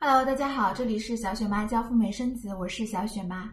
[0.00, 3.52] Hello，大家好，这里是小雪妈教赴美生子，我是小雪妈。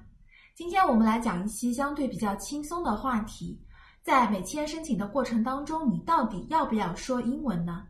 [0.54, 3.60] 今天我们来讲一期相对比较轻松的话题，
[4.04, 7.88] 在美签申请的过程当中，你到底要不要说英文呢？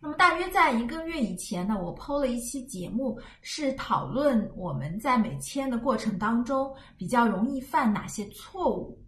[0.00, 8.98] 那么大约在一个月以前呢，我剖了一期节目，是讨论我们在美签的过程当中比较容易犯哪些错误。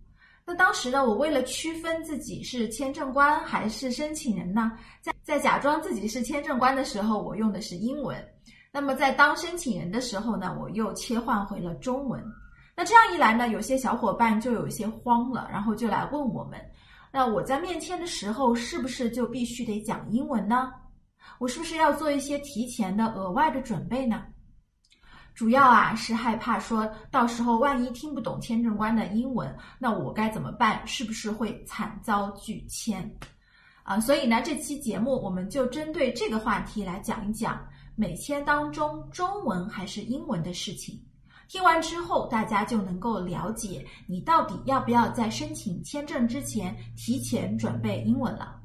[0.48, 4.70] 那当时呢，我为了区分自己是签证官还是申请人呢，
[5.02, 8.16] 在在假装自己是签证官的时候，我用的是英文；
[8.72, 12.22] 那么在当申请人的时候呢，我又切换回了中文。
[12.76, 16.60] 那这样一来呢，有些小伙伴就有一些慌了，然后就来问我们：
[17.12, 20.72] 那我在面签的时候是不是就必须得讲英文呢？
[21.40, 24.22] 我是不是要做一些提前的额外的准备呢？
[25.36, 30.80] 主要啊是害怕说到时候万一听不懂签证官的英文，那我该怎么办？
[30.86, 33.14] 是不是会惨遭拒签？
[33.82, 37.62] 啊，所以呢，这期节目我们就针对这个话题来讲一讲
[37.96, 40.98] 美签当中中文还是英文的事情。
[41.48, 48.58] 听完之后，大家就能够了解你到底要不要在申请签证之前提前准备英文了。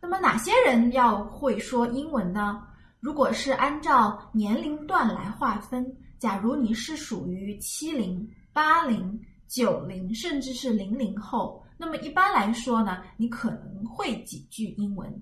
[0.00, 2.62] 那么哪些人要会说英文呢？
[3.00, 5.84] 如果是按照年龄段来划分。
[6.22, 15.12] 假如你是属于七零、八零、九零，甚至是零零后，那么一般来说呢，你可能会几句英文。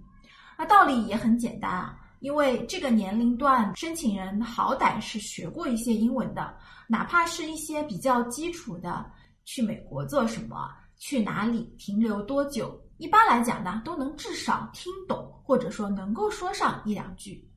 [0.59, 6.55] 那道理也很简单啊，因为这个年龄段申请人好歹是学过一些英文的，
[6.87, 9.11] 哪怕是一些比较基础的，
[9.47, 17.50] 去美国做什么，去哪里停留多久，一般来讲呢，都能至少听懂，或者说能够说上一两句。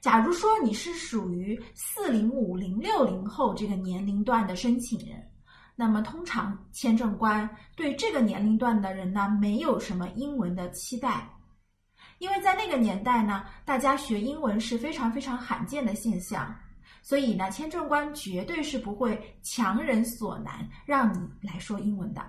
[0.00, 5.22] 假如说你是属于四零五零六零后这个年龄段的申请人，
[5.76, 11.28] 那么通常签证官对这个年龄段的人呢，没有什么英文的期待，
[12.18, 16.54] 因为在那个年代呢，大家学英文是非常非常罕见的现象，
[17.02, 22.24] 所以呢，签证官绝对是不会强人所难让你来说英文的。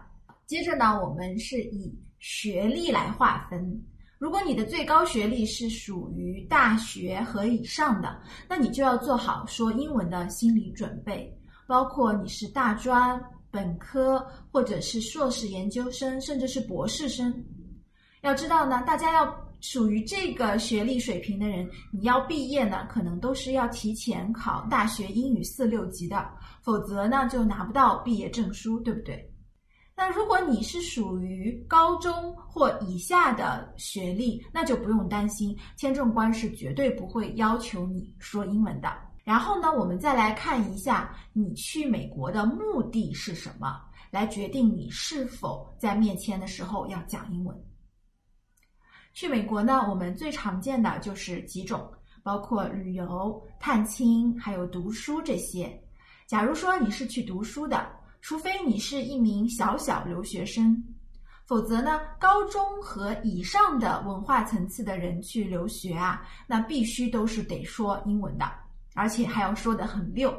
[0.45, 3.81] 接着呢，我们是以学历来划分。
[4.21, 17.33] 如果你的最高学历是属于大学和以上的，那你就要做好说英文的心理准备，包括你是大专、本科，或者是硕士研究生，甚至是博士生。
[18.21, 26.29] 要知道呢，大家要属于这个学历水平的人，你要毕业呢，可能都是要提前考大学英语四六级的，
[26.61, 29.30] 否则呢就拿不到毕业证书，对不对？
[29.93, 38.91] 那如果你是属于高中或以下的学历，那就不用担心，签证官是绝对不会要求你说英文的。
[39.23, 47.55] 然后呢，我们再来看一下你去美国的目的是什么，来决定你是否在面签的时候要讲英文。
[49.13, 51.91] 去美国呢，我们最常见的就是几种，
[52.23, 55.79] 包括旅游、探亲，还有读书这些。
[56.25, 58.00] 假如说你是去读书的。
[58.21, 60.81] 除非你是一名小小留学生，
[61.47, 68.45] 否则呢，高中和以上的文化层次的人去留学啊，那必须都是得说英文的，
[68.93, 70.33] 而且还要说得很溜。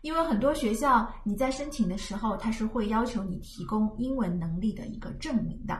[0.00, 5.78] 因为很多学校你在申请的时候，他是会要求你提供英文能力的一个证明的。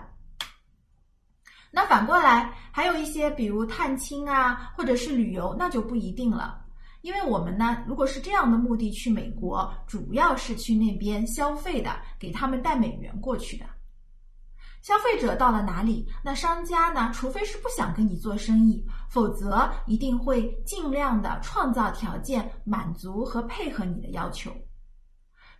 [1.71, 6.66] 那反过来，还有一些比如探亲啊，或者是旅游，那就不一定了。
[7.07, 13.65] 因为我们呢，如果是这样的目的去美国，主要是去那边消费的，给他们带美元过去的。
[14.83, 24.51] 消费者到了哪里，那商家呢，除非是不想跟你做生意，否则一定会尽量的创造条件，满足和配合你的要求。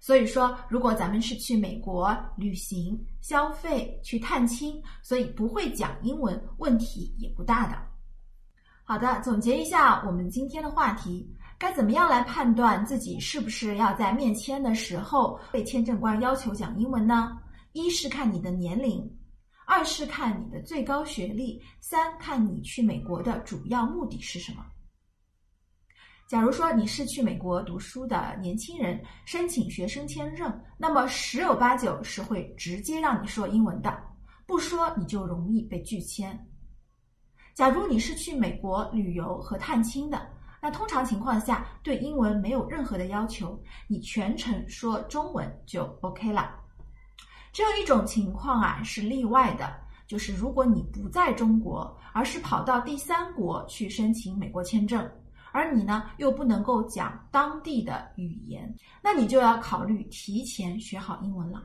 [0.01, 7.79] 所以说，如果咱们是去美国旅行、消费、去探亲，所以不会讲英文，问题也不大的。
[8.89, 11.29] 好的，总结一下我们今天的话题。
[11.59, 17.37] 该怎么样来判断自己是不是要在面签的时候被签证官要求讲英文呢？
[17.73, 19.05] 一是看你的年龄，
[19.67, 24.65] 二是看你的最高学历，三看你去美国的主要目的是什么。
[26.29, 34.01] 假如说你是去美国读书的年轻人，申请学生签证，那么十有八九是会直接让你说英文的，
[34.47, 36.39] 不说你就容易被拒签。
[37.57, 40.29] 假如你是去美国旅游和探亲的。
[40.61, 46.55] 那通常情况下，对英文没有任何的要求，你全程说中文就 OK 了。
[47.55, 49.75] 只有一种情况啊是例外的，
[50.07, 55.11] 就是如果你不在中国，而是跑到第三国去申请美国签证，
[55.51, 58.71] 而你呢又不能够讲当地的语言，
[59.03, 61.63] 那你就要考虑提前学好英文了。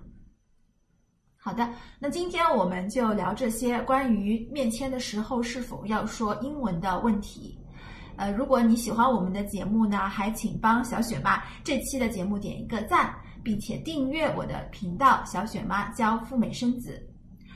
[1.43, 1.67] 好的，
[1.97, 7.57] 那今天我们就聊这些关于面签的时候是否要说英文的问题。
[8.15, 13.11] 呃，如果你喜欢我们的节目呢，还请帮小雪妈这期的节目点一个赞，
[13.41, 17.03] 并且订阅我的频道“小雪妈教赴美生子”，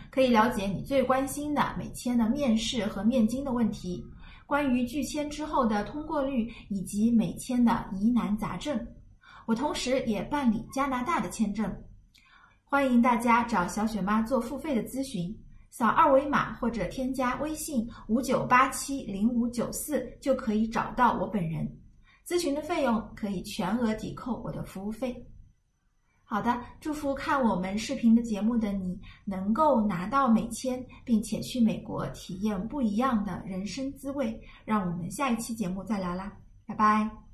[0.10, 4.04] 可以了解你最关心的美签的面试和面经的问题，
[4.48, 8.84] 关于拒签之后的通过率以及美签的疑难杂症。
[9.46, 11.72] 我同时也办理加拿大的签证，
[12.68, 15.34] 欢迎大家找小雪妈做付费的咨询。
[15.70, 21.70] 扫二维码或者添加微信五九八七零五九四就可以找到我本人。
[22.26, 25.16] 咨询的费用可以全额抵扣我的服务费。
[26.24, 34.42] 好的，祝福看我们视频的节目的你能够拿到美签，并且去美国体验不一样的人生滋味。
[34.66, 36.34] 让我们下一期节目再聊啦，
[36.66, 37.16] 拜拜。